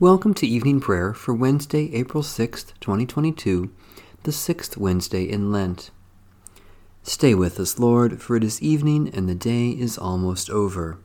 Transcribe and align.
Welcome 0.00 0.32
to 0.36 0.46
evening 0.46 0.80
prayer 0.80 1.12
for 1.12 1.34
Wednesday, 1.34 1.94
April 1.94 2.22
6th, 2.22 2.72
2022, 2.80 3.70
the 4.22 4.32
sixth 4.32 4.78
Wednesday 4.78 5.24
in 5.24 5.52
Lent. 5.52 5.90
Stay 7.02 7.34
with 7.34 7.60
us, 7.60 7.78
Lord, 7.78 8.18
for 8.18 8.34
it 8.34 8.42
is 8.42 8.62
evening 8.62 9.10
and 9.12 9.28
the 9.28 9.34
day 9.34 9.68
is 9.68 9.98
almost 9.98 10.48
over. 10.48 10.96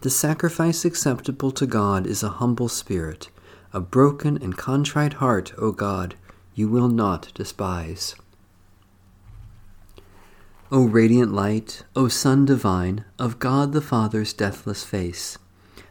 The 0.00 0.10
sacrifice 0.10 0.84
acceptable 0.84 1.52
to 1.52 1.64
God 1.64 2.08
is 2.08 2.24
a 2.24 2.40
humble 2.40 2.68
spirit, 2.68 3.30
a 3.72 3.78
broken 3.78 4.36
and 4.42 4.58
contrite 4.58 5.12
heart, 5.22 5.52
O 5.56 5.70
God, 5.70 6.16
you 6.56 6.68
will 6.68 6.88
not 6.88 7.30
despise. 7.34 8.16
O 10.72 10.82
radiant 10.82 11.32
light, 11.32 11.84
O 11.94 12.08
Sun 12.08 12.46
divine, 12.46 13.04
of 13.16 13.38
God 13.38 13.72
the 13.72 13.80
Father's 13.80 14.32
deathless 14.32 14.82
face, 14.82 15.38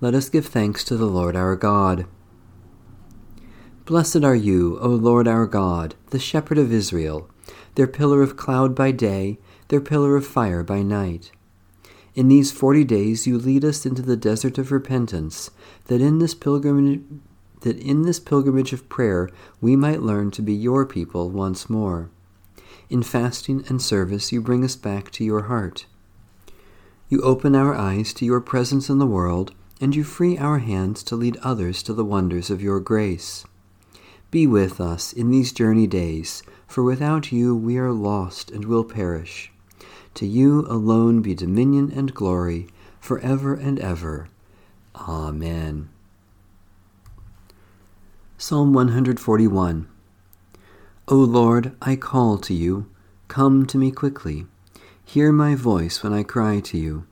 Let 0.00 0.14
us 0.14 0.28
give 0.28 0.46
thanks 0.46 0.82
to 0.84 0.96
the 0.96 1.06
Lord 1.06 1.36
our 1.36 1.56
God. 1.56 2.06
Blessed 3.84 4.24
are 4.24 4.34
you, 4.34 4.78
O 4.80 4.88
Lord 4.88 5.28
our 5.28 5.46
God, 5.46 5.94
the 6.10 6.18
shepherd 6.18 6.58
of 6.58 6.72
Israel, 6.72 7.30
their 7.76 7.86
pillar 7.86 8.22
of 8.22 8.36
cloud 8.36 8.74
by 8.74 8.90
day, 8.90 9.38
their 9.68 9.80
pillar 9.80 10.16
of 10.16 10.26
fire 10.26 10.62
by 10.62 10.82
night. 10.82 11.30
In 12.14 12.28
these 12.28 12.50
forty 12.50 12.82
days 12.84 13.26
you 13.26 13.38
lead 13.38 13.64
us 13.64 13.86
into 13.86 14.02
the 14.02 14.16
desert 14.16 14.58
of 14.58 14.72
repentance, 14.72 15.50
that 15.86 16.00
in 16.00 16.18
this 16.18 16.34
pilgrimage 16.34 17.02
that 17.60 17.78
in 17.78 18.02
this 18.02 18.20
pilgrimage 18.20 18.72
of 18.72 18.88
prayer 18.88 19.30
we 19.60 19.74
might 19.74 20.02
learn 20.02 20.30
to 20.32 20.42
be 20.42 20.54
your 20.54 20.84
people 20.84 21.30
once 21.30 21.70
more. 21.70 22.10
In 22.90 23.02
fasting 23.02 23.64
and 23.68 23.80
service 23.80 24.32
you 24.32 24.42
bring 24.42 24.64
us 24.64 24.76
back 24.76 25.10
to 25.12 25.24
your 25.24 25.42
heart. 25.42 25.86
You 27.08 27.20
open 27.22 27.54
our 27.54 27.74
eyes 27.74 28.12
to 28.14 28.26
your 28.26 28.40
presence 28.40 28.90
in 28.90 28.98
the 28.98 29.06
world 29.06 29.54
and 29.80 29.94
you 29.94 30.04
free 30.04 30.38
our 30.38 30.58
hands 30.58 31.02
to 31.04 31.16
lead 31.16 31.36
others 31.42 31.82
to 31.82 31.92
the 31.92 32.04
wonders 32.04 32.50
of 32.50 32.62
your 32.62 32.80
grace. 32.80 33.44
Be 34.30 34.46
with 34.46 34.80
us 34.80 35.12
in 35.12 35.30
these 35.30 35.52
journey 35.52 35.86
days, 35.86 36.42
for 36.66 36.82
without 36.82 37.30
you 37.30 37.54
we 37.54 37.78
are 37.78 37.92
lost 37.92 38.50
and 38.50 38.64
will 38.64 38.84
perish. 38.84 39.52
To 40.14 40.26
you 40.26 40.66
alone 40.68 41.22
be 41.22 41.34
dominion 41.34 41.92
and 41.94 42.14
glory, 42.14 42.68
for 43.00 43.18
ever 43.20 43.54
and 43.54 43.78
ever. 43.80 44.28
Amen. 44.94 45.88
Psalm 48.38 48.72
141 48.72 49.88
O 51.06 51.16
Lord, 51.16 51.76
I 51.82 51.96
call 51.96 52.38
to 52.38 52.54
you. 52.54 52.86
Come 53.28 53.66
to 53.66 53.78
me 53.78 53.90
quickly. 53.90 54.46
Hear 55.04 55.32
my 55.32 55.54
voice 55.54 56.02
when 56.02 56.12
I 56.12 56.22
cry 56.22 56.60
to 56.60 56.78
you. 56.78 57.06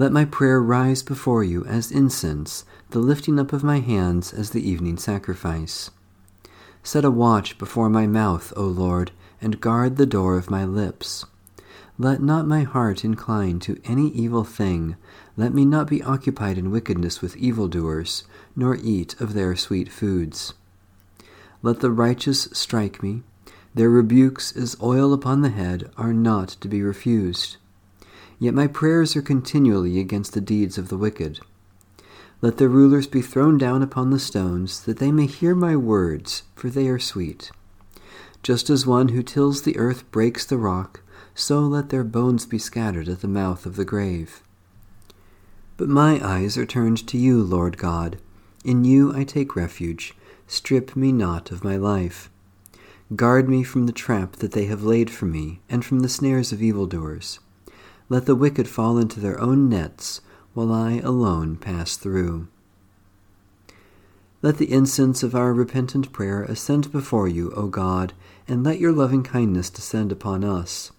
Let 0.00 0.12
my 0.12 0.24
prayer 0.24 0.62
rise 0.62 1.02
before 1.02 1.44
you 1.44 1.62
as 1.66 1.92
incense, 1.92 2.64
the 2.88 3.00
lifting 3.00 3.38
up 3.38 3.52
of 3.52 3.62
my 3.62 3.80
hands 3.80 4.32
as 4.32 4.48
the 4.48 4.66
evening 4.66 4.96
sacrifice. 4.96 5.90
Set 6.82 7.04
a 7.04 7.10
watch 7.10 7.58
before 7.58 7.90
my 7.90 8.06
mouth, 8.06 8.50
O 8.56 8.64
Lord, 8.64 9.10
and 9.42 9.60
guard 9.60 9.96
the 9.96 10.06
door 10.06 10.38
of 10.38 10.48
my 10.48 10.64
lips. 10.64 11.26
Let 11.98 12.22
not 12.22 12.46
my 12.46 12.62
heart 12.62 13.04
incline 13.04 13.58
to 13.58 13.78
any 13.84 14.08
evil 14.12 14.42
thing. 14.42 14.96
Let 15.36 15.52
me 15.52 15.66
not 15.66 15.90
be 15.90 16.02
occupied 16.02 16.56
in 16.56 16.70
wickedness 16.70 17.20
with 17.20 17.36
evildoers, 17.36 18.24
nor 18.56 18.76
eat 18.76 19.20
of 19.20 19.34
their 19.34 19.54
sweet 19.54 19.92
foods. 19.92 20.54
Let 21.62 21.80
the 21.80 21.90
righteous 21.90 22.48
strike 22.54 23.02
me. 23.02 23.22
Their 23.74 23.90
rebukes 23.90 24.56
as 24.56 24.80
oil 24.82 25.12
upon 25.12 25.42
the 25.42 25.50
head 25.50 25.90
are 25.98 26.14
not 26.14 26.48
to 26.62 26.68
be 26.68 26.80
refused. 26.80 27.58
Yet 28.40 28.54
my 28.54 28.66
prayers 28.66 29.14
are 29.14 29.22
continually 29.22 30.00
against 30.00 30.32
the 30.32 30.40
deeds 30.40 30.78
of 30.78 30.88
the 30.88 30.96
wicked. 30.96 31.38
Let 32.40 32.56
their 32.56 32.70
rulers 32.70 33.06
be 33.06 33.20
thrown 33.20 33.58
down 33.58 33.82
upon 33.82 34.10
the 34.10 34.18
stones, 34.18 34.80
that 34.84 34.98
they 34.98 35.12
may 35.12 35.26
hear 35.26 35.54
my 35.54 35.76
words, 35.76 36.44
for 36.56 36.70
they 36.70 36.88
are 36.88 36.98
sweet. 36.98 37.52
Just 38.42 38.70
as 38.70 38.86
one 38.86 39.08
who 39.08 39.22
tills 39.22 39.62
the 39.62 39.76
earth 39.76 40.10
breaks 40.10 40.46
the 40.46 40.56
rock, 40.56 41.02
so 41.34 41.60
let 41.60 41.90
their 41.90 42.02
bones 42.02 42.46
be 42.46 42.58
scattered 42.58 43.08
at 43.08 43.20
the 43.20 43.28
mouth 43.28 43.66
of 43.66 43.76
the 43.76 43.84
grave. 43.84 44.42
But 45.76 45.90
my 45.90 46.18
eyes 46.26 46.56
are 46.56 46.64
turned 46.64 47.06
to 47.08 47.18
you, 47.18 47.42
Lord 47.42 47.76
God. 47.76 48.18
In 48.64 48.86
you 48.86 49.14
I 49.14 49.24
take 49.24 49.54
refuge. 49.54 50.14
Strip 50.46 50.96
me 50.96 51.12
not 51.12 51.50
of 51.50 51.62
my 51.62 51.76
life. 51.76 52.30
Guard 53.14 53.50
me 53.50 53.62
from 53.62 53.84
the 53.84 53.92
trap 53.92 54.36
that 54.36 54.52
they 54.52 54.64
have 54.64 54.82
laid 54.82 55.10
for 55.10 55.26
me, 55.26 55.60
and 55.68 55.84
from 55.84 56.00
the 56.00 56.08
snares 56.08 56.52
of 56.52 56.62
evildoers. 56.62 57.38
Let 58.10 58.26
the 58.26 58.34
wicked 58.34 58.68
fall 58.68 58.98
into 58.98 59.20
their 59.20 59.40
own 59.40 59.68
nets, 59.68 60.20
while 60.52 60.72
I 60.72 60.98
alone 60.98 61.54
pass 61.56 61.96
through. 61.96 62.48
Let 64.42 64.58
the 64.58 64.72
incense 64.72 65.22
of 65.22 65.36
our 65.36 65.54
repentant 65.54 66.10
prayer 66.12 66.42
ascend 66.42 66.90
before 66.90 67.28
you, 67.28 67.52
O 67.52 67.68
God, 67.68 68.12
and 68.48 68.64
let 68.64 68.80
your 68.80 68.90
loving 68.90 69.22
kindness 69.22 69.70
descend 69.70 70.10
upon 70.10 70.42
us, 70.42 70.90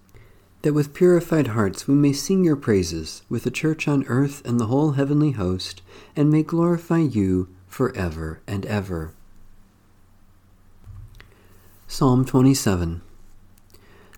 that 0.62 0.74
with 0.74 0.94
purified 0.94 1.48
hearts 1.48 1.86
we 1.86 1.96
may 1.96 2.14
sing 2.14 2.46
your 2.46 2.56
praises 2.56 3.24
with 3.28 3.44
the 3.44 3.52
church 3.52 3.90
on 3.90 4.06
earth 4.06 4.42
and 4.46 4.58
the 4.58 4.68
whole 4.68 4.92
heavenly 4.92 5.32
host, 5.32 5.82
and 6.16 6.32
may 6.32 6.44
glorify 6.44 7.00
you 7.00 7.50
for 7.68 7.94
ever 7.94 8.40
and 8.48 8.66
ever. 8.68 9.14
Psalm 11.90 12.24
27 12.24 13.02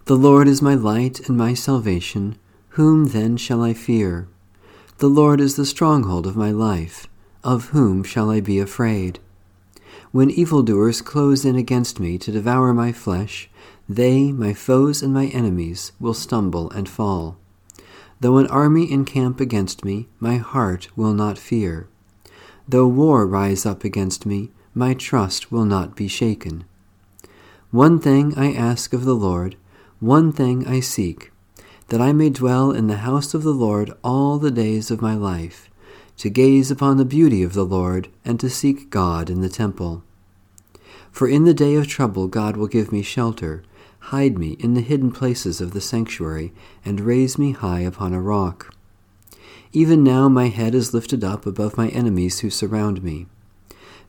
The 0.05 0.15
Lord 0.15 0.47
is 0.47 0.61
my 0.61 0.75
light 0.75 1.27
and 1.27 1.35
my 1.35 1.55
salvation. 1.55 2.37
Whom 2.73 3.09
then 3.09 3.37
shall 3.37 3.61
I 3.61 3.75
fear? 3.75 4.27
The 4.97 5.07
Lord 5.07 5.39
is 5.39 5.57
the 5.57 5.65
stronghold 5.65 6.25
of 6.25 6.35
my 6.35 6.49
life. 6.49 7.07
Of 7.43 7.65
whom 7.65 8.03
shall 8.03 8.31
I 8.31 8.39
be 8.39 8.57
afraid? 8.57 9.19
When 10.11 10.31
evildoers 10.31 10.99
close 11.03 11.45
in 11.45 11.55
against 11.55 11.99
me 11.99 12.17
to 12.17 12.31
devour 12.31 12.73
my 12.73 12.91
flesh, 12.91 13.47
they, 13.87 14.31
my 14.31 14.55
foes 14.55 15.03
and 15.03 15.13
my 15.13 15.27
enemies, 15.27 15.91
will 15.99 16.15
stumble 16.15 16.71
and 16.71 16.89
fall. 16.89 17.37
Though 18.21 18.37
an 18.37 18.47
army 18.47 18.91
encamp 18.91 19.39
against 19.39 19.85
me, 19.85 20.07
my 20.19 20.37
heart 20.37 20.87
will 20.97 21.13
not 21.13 21.37
fear. 21.37 21.87
Though 22.67 22.87
war 22.87 23.27
rise 23.27 23.67
up 23.67 23.83
against 23.83 24.25
me, 24.25 24.49
my 24.73 24.95
trust 24.95 25.51
will 25.51 25.65
not 25.65 25.95
be 25.95 26.07
shaken. 26.07 26.63
One 27.69 27.99
thing 27.99 28.33
I 28.35 28.51
ask 28.51 28.93
of 28.93 29.05
the 29.05 29.15
Lord, 29.15 29.57
one 29.99 30.31
thing 30.31 30.65
I 30.65 30.79
seek 30.79 31.32
that 31.93 32.01
I 32.01 32.11
may 32.11 32.31
dwell 32.31 32.71
in 32.71 32.87
the 32.87 33.05
house 33.05 33.35
of 33.35 33.43
the 33.43 33.53
Lord 33.53 33.93
all 34.03 34.39
the 34.39 34.49
days 34.49 34.89
of 34.89 34.99
my 34.99 35.13
life, 35.13 35.69
to 36.17 36.27
gaze 36.27 36.71
upon 36.71 36.97
the 36.97 37.05
beauty 37.05 37.43
of 37.43 37.53
the 37.53 37.63
Lord, 37.63 38.07
and 38.25 38.39
to 38.39 38.49
seek 38.49 38.89
God 38.89 39.29
in 39.29 39.41
the 39.41 39.47
temple. 39.47 40.03
For 41.11 41.27
in 41.27 41.43
the 41.43 41.53
day 41.53 41.75
of 41.75 41.87
trouble 41.87 42.27
God 42.27 42.57
will 42.57 42.65
give 42.65 42.91
me 42.91 43.03
shelter, 43.03 43.61
hide 44.09 44.39
me 44.39 44.53
in 44.53 44.73
the 44.73 44.81
hidden 44.81 45.11
places 45.11 45.61
of 45.61 45.73
the 45.73 45.81
sanctuary, 45.81 46.51
and 46.83 46.99
raise 46.99 47.37
me 47.37 47.51
high 47.51 47.81
upon 47.81 48.11
a 48.11 48.19
rock. 48.19 48.73
Even 49.71 50.03
now 50.03 50.27
my 50.27 50.47
head 50.47 50.73
is 50.73 50.95
lifted 50.95 51.23
up 51.23 51.45
above 51.45 51.77
my 51.77 51.89
enemies 51.89 52.39
who 52.39 52.49
surround 52.49 53.03
me. 53.03 53.27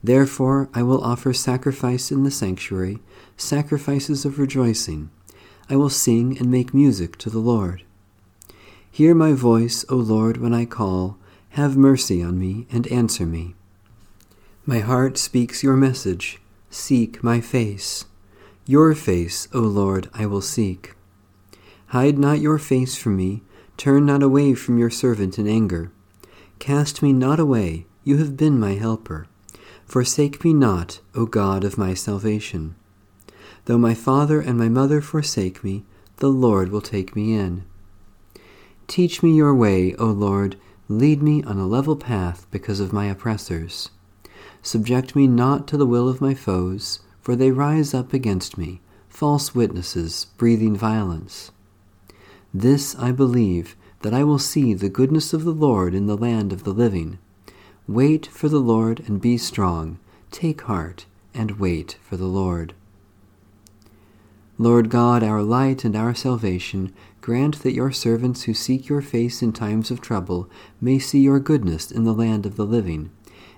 Therefore 0.02 0.70
I 0.72 0.82
will 0.82 1.04
offer 1.04 1.34
sacrifice 1.34 2.10
in 2.10 2.22
the 2.22 2.30
sanctuary, 2.30 3.00
sacrifices 3.36 4.24
of 4.24 4.38
rejoicing. 4.38 5.10
I 5.68 5.76
will 5.76 5.90
sing 5.90 6.36
and 6.38 6.50
make 6.50 6.74
music 6.74 7.16
to 7.18 7.30
the 7.30 7.38
Lord. 7.38 7.82
Hear 8.90 9.14
my 9.14 9.32
voice, 9.32 9.84
O 9.88 9.96
Lord, 9.96 10.36
when 10.36 10.52
I 10.52 10.66
call. 10.66 11.16
Have 11.50 11.76
mercy 11.76 12.22
on 12.22 12.38
me 12.38 12.66
and 12.70 12.86
answer 12.88 13.24
me. 13.24 13.54
My 14.66 14.80
heart 14.80 15.16
speaks 15.18 15.62
your 15.62 15.76
message. 15.76 16.38
Seek 16.70 17.22
my 17.22 17.40
face. 17.40 18.04
Your 18.66 18.94
face, 18.94 19.48
O 19.52 19.60
Lord, 19.60 20.08
I 20.14 20.26
will 20.26 20.40
seek. 20.40 20.94
Hide 21.88 22.18
not 22.18 22.40
your 22.40 22.58
face 22.58 22.96
from 22.96 23.16
me. 23.16 23.42
Turn 23.76 24.06
not 24.06 24.22
away 24.22 24.54
from 24.54 24.78
your 24.78 24.90
servant 24.90 25.38
in 25.38 25.46
anger. 25.46 25.92
Cast 26.58 27.02
me 27.02 27.12
not 27.12 27.40
away. 27.40 27.86
You 28.04 28.18
have 28.18 28.36
been 28.36 28.58
my 28.58 28.74
helper. 28.74 29.26
Forsake 29.86 30.44
me 30.44 30.52
not, 30.52 31.00
O 31.14 31.26
God 31.26 31.64
of 31.64 31.78
my 31.78 31.94
salvation. 31.94 32.74
Though 33.66 33.78
my 33.78 33.94
father 33.94 34.40
and 34.40 34.58
my 34.58 34.68
mother 34.68 35.00
forsake 35.00 35.64
me, 35.64 35.84
the 36.16 36.28
Lord 36.28 36.70
will 36.70 36.82
take 36.82 37.16
me 37.16 37.34
in. 37.34 37.64
Teach 38.86 39.22
me 39.22 39.34
your 39.34 39.54
way, 39.54 39.94
O 39.94 40.06
Lord. 40.06 40.56
Lead 40.88 41.22
me 41.22 41.42
on 41.44 41.58
a 41.58 41.66
level 41.66 41.96
path 41.96 42.46
because 42.50 42.78
of 42.78 42.92
my 42.92 43.06
oppressors. 43.06 43.90
Subject 44.62 45.16
me 45.16 45.26
not 45.26 45.66
to 45.68 45.76
the 45.76 45.86
will 45.86 46.08
of 46.08 46.20
my 46.20 46.34
foes, 46.34 47.00
for 47.22 47.34
they 47.34 47.50
rise 47.50 47.94
up 47.94 48.12
against 48.12 48.58
me, 48.58 48.80
false 49.08 49.54
witnesses, 49.54 50.26
breathing 50.36 50.76
violence. 50.76 51.50
This 52.52 52.94
I 52.96 53.12
believe, 53.12 53.76
that 54.02 54.12
I 54.12 54.24
will 54.24 54.38
see 54.38 54.74
the 54.74 54.90
goodness 54.90 55.32
of 55.32 55.44
the 55.44 55.52
Lord 55.52 55.94
in 55.94 56.06
the 56.06 56.16
land 56.16 56.52
of 56.52 56.64
the 56.64 56.74
living. 56.74 57.18
Wait 57.88 58.26
for 58.26 58.50
the 58.50 58.60
Lord 58.60 59.00
and 59.06 59.20
be 59.20 59.38
strong. 59.38 59.98
Take 60.30 60.62
heart 60.62 61.06
and 61.32 61.58
wait 61.58 61.96
for 62.02 62.18
the 62.18 62.26
Lord. 62.26 62.74
Lord 64.56 64.88
God, 64.88 65.24
our 65.24 65.42
light 65.42 65.84
and 65.84 65.96
our 65.96 66.14
salvation, 66.14 66.94
grant 67.20 67.62
that 67.64 67.74
your 67.74 67.90
servants 67.90 68.42
who 68.44 68.54
seek 68.54 68.88
your 68.88 69.02
face 69.02 69.42
in 69.42 69.52
times 69.52 69.90
of 69.90 70.00
trouble 70.00 70.48
may 70.80 70.98
see 70.98 71.20
your 71.20 71.40
goodness 71.40 71.90
in 71.90 72.04
the 72.04 72.14
land 72.14 72.46
of 72.46 72.56
the 72.56 72.64
living, 72.64 73.10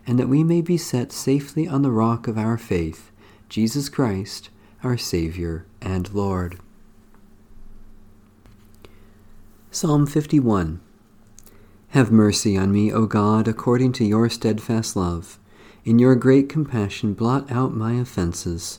and 0.07 0.19
that 0.19 0.29
we 0.29 0.43
may 0.43 0.63
be 0.63 0.79
set 0.79 1.13
safely 1.13 1.69
on 1.69 1.83
the 1.83 1.91
rock 1.91 2.27
of 2.27 2.39
our 2.39 2.57
faith, 2.57 3.11
Jesus 3.51 3.91
Christ, 3.91 4.49
our 4.83 4.97
Saviour 4.97 5.67
and 5.83 6.13
Lord. 6.15 6.59
Psalm 9.71 10.07
51 10.07 10.81
Have 11.89 12.11
mercy 12.11 12.57
on 12.57 12.73
me, 12.73 12.91
O 12.91 13.05
God, 13.05 13.47
according 13.47 13.93
to 13.93 14.05
your 14.07 14.31
steadfast 14.31 14.97
love. 14.97 15.39
In 15.85 15.99
your 15.99 16.15
great 16.15 16.49
compassion, 16.49 17.13
blot 17.13 17.53
out 17.53 17.75
my 17.75 17.93
offenses. 17.93 18.79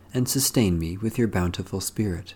and 0.13 0.27
sustain 0.27 0.77
me 0.77 0.97
with 0.97 1.17
your 1.17 1.27
bountiful 1.27 1.81
Spirit. 1.81 2.33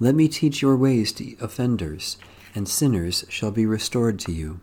Let 0.00 0.14
me 0.14 0.28
teach 0.28 0.62
your 0.62 0.76
ways 0.76 1.12
to 1.12 1.36
offenders, 1.40 2.16
and 2.54 2.68
sinners 2.68 3.24
shall 3.28 3.50
be 3.50 3.66
restored 3.66 4.18
to 4.20 4.32
you. 4.32 4.60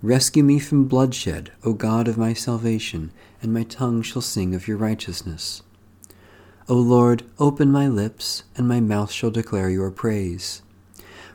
Rescue 0.00 0.44
me 0.44 0.58
from 0.58 0.86
bloodshed, 0.86 1.50
O 1.64 1.72
God 1.72 2.06
of 2.06 2.16
my 2.16 2.32
salvation, 2.32 3.10
and 3.42 3.52
my 3.52 3.64
tongue 3.64 4.00
shall 4.00 4.22
sing 4.22 4.54
of 4.54 4.68
your 4.68 4.76
righteousness. 4.76 5.62
O 6.68 6.76
Lord, 6.76 7.24
open 7.38 7.72
my 7.72 7.88
lips, 7.88 8.44
and 8.56 8.68
my 8.68 8.78
mouth 8.78 9.10
shall 9.10 9.30
declare 9.30 9.70
your 9.70 9.90
praise. 9.90 10.62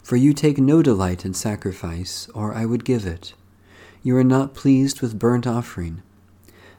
For 0.01 0.15
you 0.15 0.33
take 0.33 0.57
no 0.57 0.81
delight 0.81 1.25
in 1.25 1.33
sacrifice, 1.33 2.29
or 2.33 2.53
I 2.53 2.65
would 2.65 2.85
give 2.85 3.05
it. 3.05 3.33
You 4.01 4.15
are 4.17 4.23
not 4.23 4.53
pleased 4.53 5.01
with 5.01 5.19
burnt 5.19 5.47
offering. 5.47 6.01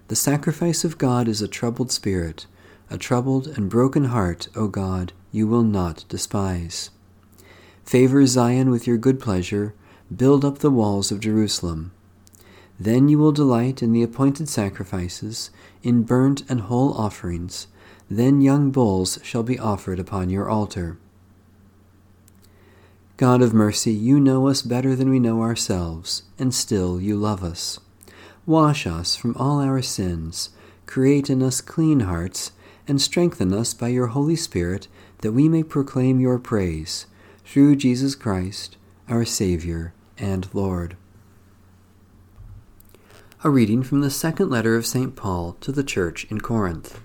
The 0.09 0.17
sacrifice 0.17 0.85
of 0.85 0.99
God 0.99 1.29
is 1.29 1.43
a 1.43 1.49
troubled 1.49 1.91
spirit, 1.91 2.47
a 2.91 2.99
troubled 2.99 3.47
and 3.49 3.71
broken 3.71 4.05
heart, 4.05 4.49
O 4.55 4.69
God, 4.69 5.13
you 5.33 5.47
will 5.47 5.63
not 5.63 6.05
despise. 6.09 6.91
Favor 7.85 8.27
Zion 8.27 8.71
with 8.71 8.87
your 8.87 8.97
good 8.97 9.21
pleasure, 9.21 9.75
build 10.15 10.45
up 10.45 10.59
the 10.59 10.71
walls 10.71 11.11
of 11.11 11.21
Jerusalem. 11.21 11.93
Then 12.79 13.09
you 13.09 13.19
will 13.19 13.33
delight 13.33 13.83
in 13.83 13.93
the 13.93 14.03
appointed 14.03 14.49
sacrifices, 14.49 15.51
in 15.83 16.03
burnt 16.03 16.43
and 16.49 16.63
whole 16.63 16.93
offerings. 16.95 17.67
Then 18.11 18.41
young 18.41 18.71
bulls 18.71 19.19
shall 19.23 19.43
be 19.43 19.59
offered 19.59 19.99
upon 19.99 20.31
your 20.31 20.49
altar. 20.49 20.99
God 23.17 23.43
of 23.43 23.55
mercy, 23.55 23.93
you 23.93 24.19
know 24.19 24.49
us 24.49 24.61
better 24.61 24.97
than 24.97 25.09
we 25.09 25.21
know 25.21 25.43
ourselves, 25.43 26.25
and 26.37 26.53
still 26.53 27.01
you 27.01 27.17
love 27.17 27.45
us. 27.45 27.79
Wash 28.45 28.87
us 28.87 29.15
from 29.15 29.37
all 29.37 29.61
our 29.61 29.81
sins, 29.83 30.51
create 30.87 31.31
in 31.31 31.43
us 31.43 31.61
clean 31.61 32.01
hearts, 32.01 32.51
and 32.87 33.01
strengthen 33.01 33.53
us 33.53 33.75
by 33.75 33.89
your 33.89 34.09
Holy 34.09 34.37
Spirit, 34.37 34.89
that 35.19 35.33
we 35.33 35.49
may 35.49 35.63
proclaim 35.63 36.21
your 36.21 36.39
praise, 36.39 37.07
through 37.45 37.77
Jesus 37.77 38.15
Christ, 38.15 38.77
our 39.09 39.25
Saviour 39.25 39.93
and 40.19 40.49
Lord. 40.53 40.97
A 43.43 43.51
reading 43.51 43.83
from 43.83 44.01
the 44.01 44.11
second 44.11 44.49
letter 44.49 44.77
of 44.77 44.87
St. 44.87 45.15
Paul 45.15 45.57
to 45.61 45.71
the 45.71 45.85
church 45.85 46.25
in 46.31 46.41
Corinth. 46.41 47.01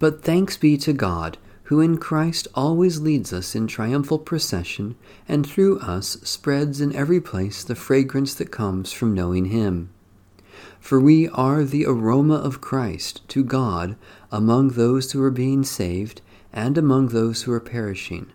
But 0.00 0.22
thanks 0.22 0.56
be 0.56 0.76
to 0.78 0.92
God, 0.92 1.38
who 1.68 1.80
in 1.80 1.96
Christ 1.96 2.48
always 2.54 3.00
leads 3.00 3.32
us 3.32 3.54
in 3.54 3.66
triumphal 3.66 4.18
procession, 4.18 4.96
and 5.28 5.46
through 5.46 5.78
us 5.78 6.18
spreads 6.22 6.80
in 6.80 6.94
every 6.94 7.20
place 7.20 7.64
the 7.64 7.74
fragrance 7.74 8.34
that 8.34 8.50
comes 8.50 8.92
from 8.92 9.14
knowing 9.14 9.46
Him. 9.46 9.90
For 10.80 11.00
we 11.00 11.28
are 11.28 11.64
the 11.64 11.86
aroma 11.86 12.36
of 12.36 12.60
Christ 12.60 13.26
to 13.28 13.42
God 13.42 13.96
among 14.30 14.70
those 14.70 15.12
who 15.12 15.22
are 15.22 15.30
being 15.30 15.64
saved 15.64 16.20
and 16.52 16.78
among 16.78 17.08
those 17.08 17.42
who 17.42 17.52
are 17.52 17.60
perishing. 17.60 18.26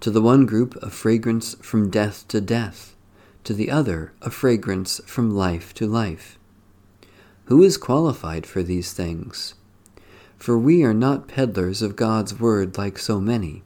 To 0.00 0.10
the 0.10 0.22
one 0.22 0.46
group, 0.46 0.76
a 0.82 0.90
fragrance 0.90 1.54
from 1.60 1.90
death 1.90 2.26
to 2.28 2.40
death, 2.40 2.94
to 3.44 3.54
the 3.54 3.70
other, 3.70 4.12
a 4.22 4.30
fragrance 4.30 5.00
from 5.06 5.30
life 5.30 5.72
to 5.74 5.86
life. 5.86 6.38
Who 7.46 7.62
is 7.62 7.76
qualified 7.76 8.44
for 8.44 8.62
these 8.62 8.92
things? 8.92 9.54
For 10.36 10.58
we 10.58 10.84
are 10.84 10.94
not 10.94 11.28
peddlers 11.28 11.82
of 11.82 11.96
God's 11.96 12.38
word 12.38 12.76
like 12.76 12.98
so 12.98 13.20
many, 13.20 13.62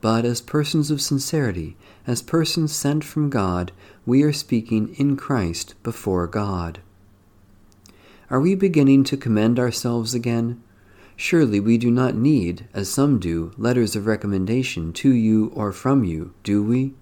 but 0.00 0.24
as 0.24 0.40
persons 0.40 0.90
of 0.90 1.00
sincerity, 1.00 1.76
as 2.06 2.22
persons 2.22 2.72
sent 2.72 3.02
from 3.02 3.28
God, 3.28 3.72
we 4.06 4.22
are 4.22 4.32
speaking 4.32 4.94
in 4.94 5.16
Christ 5.16 5.74
before 5.82 6.26
God. 6.26 6.80
Are 8.28 8.40
we 8.40 8.56
beginning 8.56 9.04
to 9.04 9.16
commend 9.16 9.56
ourselves 9.56 10.12
again? 10.12 10.60
Surely 11.14 11.60
we 11.60 11.78
do 11.78 11.92
not 11.92 12.16
need, 12.16 12.66
as 12.74 12.88
some 12.88 13.20
do, 13.20 13.52
letters 13.56 13.94
of 13.94 14.08
recommendation 14.08 14.92
to 14.94 15.10
you 15.12 15.52
or 15.54 15.70
from 15.70 16.02
you, 16.02 16.34
do 16.42 16.60
we? 16.60 16.94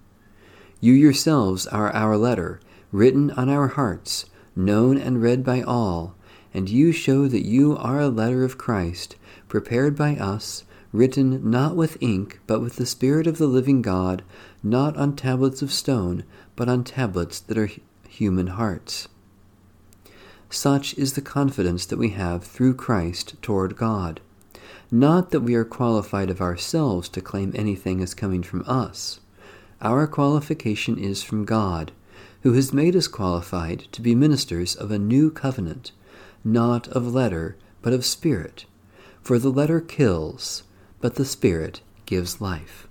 You 0.80 0.92
yourselves 0.92 1.66
are 1.66 1.90
our 1.94 2.18
letter, 2.18 2.60
written 2.92 3.30
on 3.30 3.48
our 3.48 3.68
hearts, 3.68 4.26
known 4.54 4.98
and 4.98 5.22
read 5.22 5.42
by 5.42 5.62
all, 5.62 6.14
and 6.52 6.68
you 6.68 6.92
show 6.92 7.26
that 7.26 7.46
you 7.46 7.74
are 7.74 8.00
a 8.00 8.08
letter 8.08 8.44
of 8.44 8.58
Christ, 8.58 9.16
prepared 9.48 9.96
by 9.96 10.16
us, 10.16 10.64
written 10.92 11.50
not 11.50 11.74
with 11.74 11.96
ink, 12.02 12.38
but 12.46 12.60
with 12.60 12.76
the 12.76 12.84
Spirit 12.84 13.26
of 13.26 13.38
the 13.38 13.46
living 13.46 13.80
God, 13.80 14.22
not 14.62 14.94
on 14.98 15.16
tablets 15.16 15.62
of 15.62 15.72
stone, 15.72 16.24
but 16.54 16.68
on 16.68 16.84
tablets 16.84 17.40
that 17.40 17.56
are 17.56 17.70
human 18.06 18.48
hearts. 18.48 19.08
Such 20.54 20.96
is 20.96 21.14
the 21.14 21.20
confidence 21.20 21.84
that 21.86 21.98
we 21.98 22.10
have 22.10 22.44
through 22.44 22.74
Christ 22.74 23.34
toward 23.42 23.76
God. 23.76 24.20
Not 24.88 25.32
that 25.32 25.40
we 25.40 25.56
are 25.56 25.64
qualified 25.64 26.30
of 26.30 26.40
ourselves 26.40 27.08
to 27.08 27.20
claim 27.20 27.52
anything 27.56 28.00
as 28.00 28.14
coming 28.14 28.44
from 28.44 28.62
us. 28.64 29.18
Our 29.82 30.06
qualification 30.06 30.96
is 30.96 31.24
from 31.24 31.44
God, 31.44 31.90
who 32.42 32.52
has 32.52 32.72
made 32.72 32.94
us 32.94 33.08
qualified 33.08 33.80
to 33.90 34.00
be 34.00 34.14
ministers 34.14 34.76
of 34.76 34.92
a 34.92 34.98
new 34.98 35.28
covenant 35.28 35.90
not 36.44 36.86
of 36.88 37.12
letter, 37.12 37.56
but 37.82 37.92
of 37.92 38.04
spirit. 38.04 38.64
For 39.22 39.40
the 39.40 39.50
letter 39.50 39.80
kills, 39.80 40.62
but 41.00 41.16
the 41.16 41.24
spirit 41.24 41.80
gives 42.06 42.40
life. 42.40 42.86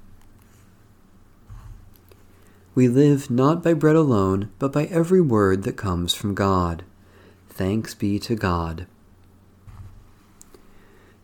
We 2.75 2.89
live 2.89 3.29
not 3.29 3.63
by 3.63 3.74
bread 3.74 3.96
alone, 3.96 4.50
but 4.60 4.74
by 4.74 4.86
every 4.86 5.22
word 5.22 5.63
that 5.63 5.77
comes 5.77 6.13
from 6.13 6.36
God. 6.36 6.84
Thanks 7.55 7.93
be 7.93 8.17
to 8.17 8.36
God. 8.36 8.88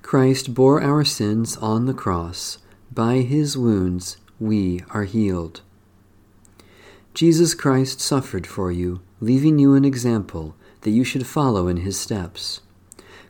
Christ 0.04 0.54
bore 0.54 0.80
our 0.80 1.04
sins 1.04 1.58
on 1.58 1.88
the 1.88 1.94
cross. 1.94 2.60
By 2.94 3.22
his 3.22 3.58
wounds 3.58 4.18
we 4.40 4.84
are 4.92 5.06
healed. 5.06 5.62
Jesus 7.16 7.56
Christ 7.56 8.00
suffered 8.00 8.46
for 8.46 8.72
you, 8.72 9.02
leaving 9.20 9.58
you 9.58 9.74
an 9.74 9.84
example 9.84 10.56
that 10.82 10.92
you 10.92 11.04
should 11.04 11.26
follow 11.26 11.68
in 11.68 11.78
his 11.78 12.00
steps. 12.00 12.62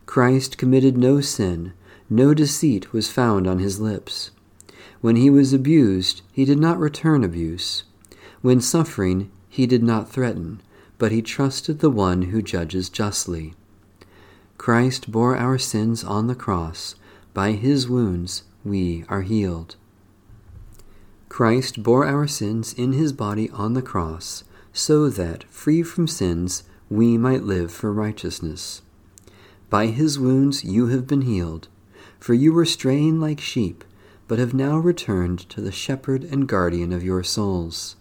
Christ 0.06 0.58
committed 0.58 0.98
no 0.98 1.22
sin, 1.22 1.72
no 2.10 2.34
deceit 2.34 2.92
was 2.92 3.10
found 3.10 3.48
on 3.48 3.60
his 3.60 3.80
lips. 3.80 4.32
When 5.00 5.16
he 5.16 5.30
was 5.30 5.54
abused, 5.54 6.22
he 6.34 6.44
did 6.44 6.60
not 6.60 6.78
return 6.78 7.24
abuse. 7.24 7.86
When 8.42 8.60
suffering, 8.60 9.32
he 9.48 9.66
did 9.66 9.84
not 9.84 10.10
threaten, 10.10 10.62
but 11.00 11.12
he 11.12 11.24
trusted 11.24 11.80
the 11.80 11.90
one 11.90 12.24
who 12.24 12.44
judges 12.44 12.90
justly. 12.90 13.56
Christ 14.60 15.12
bore 15.12 15.36
our 15.36 15.58
sins 15.58 16.04
on 16.04 16.28
the 16.28 16.36
cross. 16.36 16.96
By 17.34 17.54
his 17.54 17.88
wounds 17.88 18.44
we 18.64 19.06
are 19.08 19.22
healed. 19.22 19.78
Christ 21.30 21.82
bore 21.82 22.06
our 22.06 22.28
sins 22.28 22.74
in 22.74 22.94
his 22.94 23.14
body 23.14 23.50
on 23.52 23.74
the 23.74 23.82
cross, 23.82 24.44
so 24.74 25.10
that, 25.10 25.46
free 25.46 25.82
from 25.82 26.08
sins, 26.08 26.64
we 26.90 27.18
might 27.18 27.44
live 27.44 27.72
for 27.72 27.94
righteousness. 27.94 28.82
By 29.70 29.88
his 29.88 30.20
wounds 30.20 30.64
you 30.64 30.88
have 30.88 31.08
been 31.08 31.22
healed, 31.22 31.70
for 32.20 32.34
you 32.34 32.52
were 32.52 32.66
straying 32.66 33.22
like 33.22 33.40
sheep, 33.40 33.84
but 34.28 34.40
have 34.40 34.54
now 34.54 34.78
returned 34.78 35.48
to 35.50 35.62
the 35.62 35.72
shepherd 35.72 36.24
and 36.26 36.48
guardian 36.48 36.92
of 36.92 37.04
your 37.04 37.24
souls. 37.24 37.96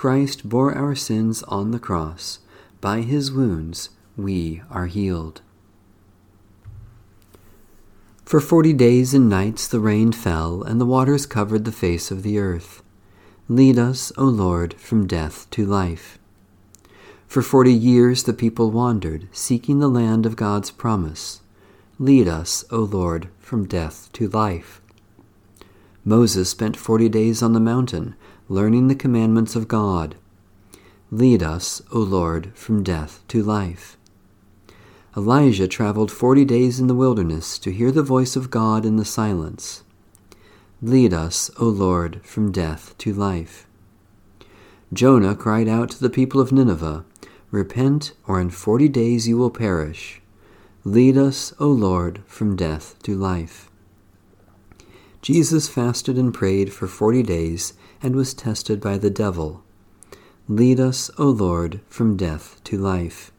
Christ 0.00 0.48
bore 0.48 0.74
our 0.74 0.94
sins 0.94 1.42
on 1.42 1.72
the 1.72 1.78
cross. 1.78 2.38
By 2.80 3.02
his 3.02 3.30
wounds 3.30 3.90
we 4.16 4.62
are 4.70 4.86
healed. 4.86 5.42
For 8.24 8.40
forty 8.40 8.72
days 8.72 9.12
and 9.12 9.28
nights 9.28 9.68
the 9.68 9.78
rain 9.78 10.12
fell, 10.12 10.62
and 10.62 10.80
the 10.80 10.86
waters 10.86 11.26
covered 11.26 11.66
the 11.66 11.70
face 11.70 12.10
of 12.10 12.22
the 12.22 12.38
earth. 12.38 12.82
Lead 13.46 13.78
us, 13.78 14.10
O 14.16 14.24
Lord, 14.24 14.72
from 14.80 15.06
death 15.06 15.46
to 15.50 15.66
life. 15.66 16.18
For 17.26 17.42
forty 17.42 17.74
years 17.74 18.22
the 18.22 18.32
people 18.32 18.70
wandered, 18.70 19.28
seeking 19.32 19.80
the 19.80 19.88
land 19.88 20.24
of 20.24 20.34
God's 20.34 20.70
promise. 20.70 21.42
Lead 21.98 22.26
us, 22.26 22.64
O 22.70 22.78
Lord, 22.78 23.28
from 23.38 23.68
death 23.68 24.08
to 24.14 24.28
life. 24.28 24.80
Moses 26.06 26.48
spent 26.48 26.74
forty 26.74 27.10
days 27.10 27.42
on 27.42 27.52
the 27.52 27.60
mountain, 27.60 28.14
learning 28.50 28.88
the 28.88 28.96
commandments 28.96 29.54
of 29.54 29.68
God. 29.68 30.16
Lead 31.12 31.40
us, 31.40 31.80
O 31.92 32.00
Lord, 32.00 32.50
from 32.56 32.82
death 32.82 33.22
to 33.28 33.44
life. 33.44 33.96
Elijah 35.16 35.68
traveled 35.68 36.10
forty 36.10 36.44
days 36.44 36.80
in 36.80 36.88
the 36.88 36.94
wilderness 36.96 37.60
to 37.60 37.70
hear 37.70 37.92
the 37.92 38.02
voice 38.02 38.34
of 38.34 38.50
God 38.50 38.84
in 38.84 38.96
the 38.96 39.04
silence. 39.04 39.84
Lead 40.82 41.14
us, 41.14 41.48
O 41.60 41.66
Lord, 41.66 42.20
from 42.24 42.50
death 42.50 42.98
to 42.98 43.14
life. 43.14 43.68
Jonah 44.92 45.36
cried 45.36 45.68
out 45.68 45.88
to 45.90 46.00
the 46.00 46.10
people 46.10 46.40
of 46.40 46.50
Nineveh, 46.50 47.04
Repent, 47.52 48.14
or 48.26 48.40
in 48.40 48.50
forty 48.50 48.88
days 48.88 49.28
you 49.28 49.38
will 49.38 49.50
perish. 49.50 50.20
Lead 50.82 51.16
us, 51.16 51.54
O 51.60 51.68
Lord, 51.68 52.20
from 52.26 52.56
death 52.56 53.00
to 53.04 53.14
life. 53.14 53.70
Jesus 55.22 55.68
fasted 55.68 56.18
and 56.18 56.34
prayed 56.34 56.72
for 56.72 56.88
forty 56.88 57.22
days 57.22 57.74
and 58.02 58.16
was 58.16 58.34
tested 58.34 58.80
by 58.80 58.98
the 58.98 59.10
devil. 59.10 59.62
Lead 60.48 60.80
us, 60.80 61.10
O 61.18 61.26
Lord, 61.26 61.80
from 61.88 62.16
death 62.16 62.60
to 62.64 62.76
life. 62.76 63.30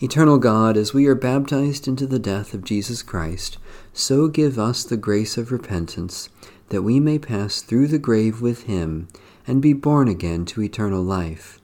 Eternal 0.00 0.38
God, 0.38 0.76
as 0.76 0.92
we 0.92 1.06
are 1.06 1.14
baptized 1.14 1.86
into 1.86 2.06
the 2.06 2.18
death 2.18 2.52
of 2.52 2.64
Jesus 2.64 3.02
Christ, 3.02 3.58
so 3.92 4.28
give 4.28 4.58
us 4.58 4.84
the 4.84 4.96
grace 4.96 5.38
of 5.38 5.52
repentance, 5.52 6.28
that 6.70 6.82
we 6.82 7.00
may 7.00 7.18
pass 7.18 7.60
through 7.62 7.88
the 7.88 7.98
grave 7.98 8.40
with 8.40 8.64
him 8.64 9.08
and 9.46 9.62
be 9.62 9.72
born 9.72 10.08
again 10.08 10.44
to 10.46 10.62
eternal 10.62 11.02
life. 11.02 11.60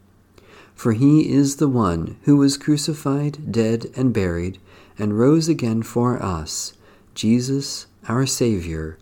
For 0.74 0.92
he 0.92 1.30
is 1.30 1.56
the 1.56 1.68
one 1.68 2.18
who 2.22 2.36
was 2.36 2.56
crucified, 2.56 3.52
dead, 3.52 3.86
and 3.96 4.12
buried, 4.12 4.58
and 4.98 5.18
rose 5.18 5.48
again 5.48 5.82
for 5.82 6.22
us, 6.22 6.74
Jesus, 7.14 7.86
our 8.08 8.26
Savior. 8.26 8.98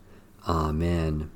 Amen. 0.48 1.30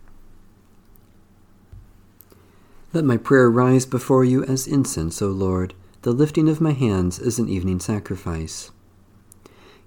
Let 2.92 3.04
my 3.04 3.16
prayer 3.16 3.50
rise 3.50 3.86
before 3.86 4.24
you 4.24 4.44
as 4.44 4.66
incense, 4.66 5.22
O 5.22 5.28
Lord 5.28 5.74
the 6.02 6.12
lifting 6.12 6.48
of 6.48 6.60
my 6.60 6.72
hands 6.72 7.20
is 7.20 7.38
an 7.38 7.48
evening 7.48 7.78
sacrifice. 7.78 8.72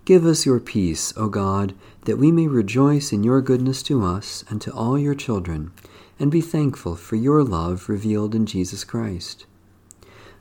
Give 0.06 0.26
us 0.26 0.46
your 0.46 0.62
peace, 0.62 1.14
O 1.18 1.28
God, 1.28 1.76
that 2.06 2.18
we 2.18 2.32
may 2.32 2.48
rejoice 2.48 3.12
in 3.12 3.22
your 3.22 3.42
goodness 3.42 3.84
to 3.84 4.02
us 4.02 4.46
and 4.50 4.62
to 4.62 4.72
all 4.72 4.98
your 4.98 5.14
children, 5.14 5.74
and 6.18 6.32
be 6.32 6.40
thankful 6.40 6.96
for 6.96 7.18
your 7.18 7.44
love 7.44 7.90
revealed 7.90 8.34
in 8.34 8.46
Jesus 8.46 8.86
Christ. 8.86 9.46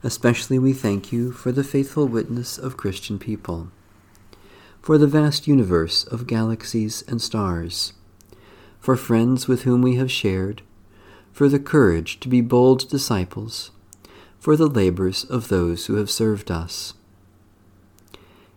Especially 0.05 0.61
we 0.61 0.73
thank 0.73 1.13
you 1.13 1.33
for 1.33 1.51
the 1.51 1.65
faithful 1.65 2.07
witness 2.07 2.57
of 2.57 2.77
Christian 2.77 3.19
people, 3.19 3.73
for 4.81 4.97
the 4.97 5.09
vast 5.09 5.49
universe 5.49 6.05
of 6.05 6.29
galaxies 6.29 7.03
and 7.09 7.21
stars, 7.21 7.95
for 8.79 8.95
friends 8.95 9.49
with 9.49 9.63
whom 9.63 9.83
we 9.83 9.97
have 9.97 10.13
shared, 10.13 10.63
for 11.35 11.49
the 11.49 11.59
courage 11.59 12.21
to 12.21 12.29
be 12.29 12.41
bold 12.41 12.89
disciples, 12.89 13.73
for 14.39 14.57
the 14.57 14.69
labors 14.69 15.25
of 15.25 15.49
those 15.49 15.87
who 15.87 15.97
have 15.97 16.09
served 16.09 16.49
us. 16.49 16.95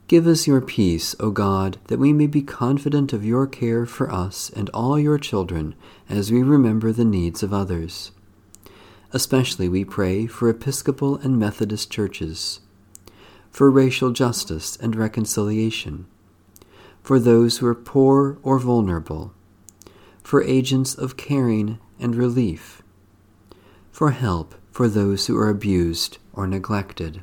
Give 0.08 0.28
us 0.28 0.46
your 0.46 0.62
peace, 0.62 1.16
O 1.20 1.32
God, 1.32 1.80
that 1.88 1.98
we 1.98 2.14
may 2.14 2.28
be 2.28 2.44
confident 2.44 3.14
of 3.14 3.26
your 3.26 3.48
care 3.48 3.88
for 3.88 4.12
us 4.12 4.52
and 4.52 4.70
all 4.70 5.00
your 5.00 5.18
children 5.18 5.74
as 6.08 6.32
we 6.32 6.44
remember 6.44 6.92
the 6.92 7.04
needs 7.04 7.42
of 7.42 7.52
others. 7.52 8.12
Especially 9.12 9.68
we 9.68 9.84
pray 9.84 10.28
for 10.28 10.48
Episcopal 10.48 11.18
and 11.18 11.40
Methodist 11.40 11.92
churches, 11.92 12.60
for 13.50 13.72
racial 13.72 14.12
justice 14.12 14.78
and 14.78 14.96
reconciliation, 14.96 16.06
for 17.02 17.18
those 17.18 17.58
who 17.58 17.66
are 17.66 17.74
poor 17.74 18.38
or 18.44 18.60
vulnerable, 18.60 19.34
for 20.22 20.44
agents 20.44 20.94
of 20.94 21.18
caring 21.18 21.80
and 22.00 22.16
relief, 22.16 22.82
for 23.92 24.12
help 24.12 24.56
for 24.72 24.88
those 24.88 25.27
who 25.27 25.38
are 25.38 25.50
abused 25.50 26.18
or 26.34 26.48
neglected. 26.48 27.22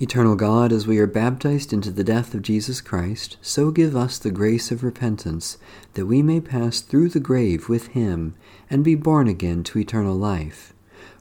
Eternal 0.00 0.34
God, 0.34 0.72
as 0.72 0.88
we 0.88 0.98
are 0.98 1.06
baptized 1.06 1.72
into 1.72 1.90
the 1.90 2.02
death 2.02 2.34
of 2.34 2.42
Jesus 2.42 2.80
Christ, 2.80 3.36
so 3.40 3.70
give 3.70 3.94
us 3.94 4.18
the 4.18 4.32
grace 4.32 4.72
of 4.72 4.82
repentance, 4.82 5.56
that 5.92 6.06
we 6.06 6.20
may 6.20 6.40
pass 6.40 6.80
through 6.80 7.10
the 7.10 7.20
grave 7.20 7.68
with 7.68 7.88
him 7.88 8.34
and 8.68 8.82
be 8.82 8.96
born 8.96 9.28
again 9.28 9.62
to 9.62 9.78
eternal 9.78 10.16
life. 10.16 10.72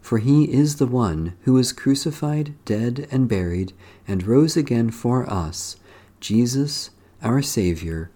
For 0.01 0.17
he 0.17 0.51
is 0.51 0.77
the 0.77 0.87
one 0.87 1.35
who 1.41 1.53
was 1.53 1.71
crucified, 1.71 2.55
dead, 2.65 3.07
and 3.11 3.29
buried, 3.29 3.73
and 4.07 4.25
rose 4.25 4.57
again 4.57 4.89
for 4.89 5.29
us, 5.31 5.77
Jesus, 6.19 6.89
our 7.21 7.43
Saviour. 7.43 8.09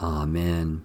Amen. 0.00 0.84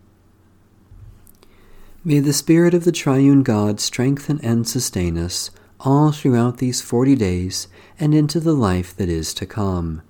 May 2.03 2.19
the 2.19 2.33
Spirit 2.33 2.73
of 2.73 2.83
the 2.83 2.91
Triune 2.91 3.43
God 3.43 3.79
strengthen 3.79 4.39
and 4.41 4.67
sustain 4.67 5.19
us 5.19 5.51
all 5.79 6.11
throughout 6.11 6.57
these 6.57 6.81
forty 6.81 7.15
days 7.15 7.67
and 7.99 8.15
into 8.15 8.39
the 8.39 8.55
life 8.55 8.95
that 8.95 9.07
is 9.07 9.35
to 9.35 9.45
come. 9.45 10.01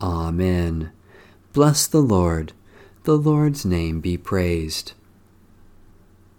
Amen. 0.00 0.92
Bless 1.52 1.86
the 1.86 2.00
Lord. 2.00 2.54
The 3.04 3.18
Lord's 3.18 3.66
name 3.66 4.00
be 4.00 4.16
praised. 4.16 4.94